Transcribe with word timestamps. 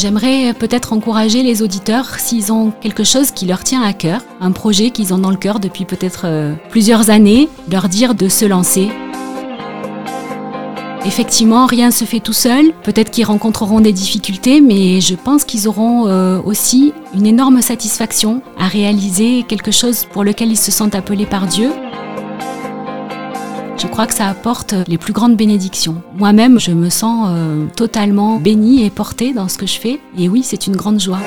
J'aimerais 0.00 0.54
peut-être 0.54 0.94
encourager 0.94 1.42
les 1.42 1.60
auditeurs 1.60 2.18
s'ils 2.18 2.54
ont 2.54 2.70
quelque 2.70 3.04
chose 3.04 3.32
qui 3.32 3.44
leur 3.44 3.62
tient 3.62 3.82
à 3.82 3.92
cœur, 3.92 4.22
un 4.40 4.50
projet 4.50 4.88
qu'ils 4.88 5.12
ont 5.12 5.18
dans 5.18 5.28
le 5.30 5.36
cœur 5.36 5.60
depuis 5.60 5.84
peut-être 5.84 6.22
euh, 6.24 6.54
plusieurs 6.70 7.10
années, 7.10 7.50
leur 7.70 7.90
dire 7.90 8.14
de 8.14 8.26
se 8.30 8.46
lancer. 8.46 8.88
Effectivement, 11.04 11.66
rien 11.66 11.88
ne 11.88 11.92
se 11.92 12.06
fait 12.06 12.20
tout 12.20 12.32
seul. 12.32 12.72
Peut-être 12.82 13.10
qu'ils 13.10 13.26
rencontreront 13.26 13.80
des 13.80 13.92
difficultés, 13.92 14.62
mais 14.62 15.02
je 15.02 15.14
pense 15.16 15.44
qu'ils 15.44 15.68
auront 15.68 16.06
euh, 16.06 16.40
aussi 16.46 16.94
une 17.14 17.26
énorme 17.26 17.60
satisfaction 17.60 18.40
à 18.58 18.68
réaliser 18.68 19.44
quelque 19.46 19.70
chose 19.70 20.06
pour 20.10 20.24
lequel 20.24 20.50
ils 20.50 20.56
se 20.56 20.70
sentent 20.70 20.94
appelés 20.94 21.26
par 21.26 21.46
Dieu. 21.46 21.72
Je 23.80 23.86
crois 23.86 24.06
que 24.06 24.12
ça 24.12 24.28
apporte 24.28 24.74
les 24.88 24.98
plus 24.98 25.14
grandes 25.14 25.36
bénédictions. 25.36 26.02
Moi-même, 26.14 26.60
je 26.60 26.70
me 26.70 26.90
sens 26.90 27.28
euh, 27.30 27.64
totalement 27.76 28.36
bénie 28.36 28.84
et 28.84 28.90
portée 28.90 29.32
dans 29.32 29.48
ce 29.48 29.56
que 29.56 29.66
je 29.66 29.80
fais. 29.80 30.00
Et 30.18 30.28
oui, 30.28 30.42
c'est 30.42 30.66
une 30.66 30.76
grande 30.76 31.00
joie. 31.00 31.20